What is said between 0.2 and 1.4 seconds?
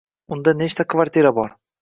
Unda nechta kvartira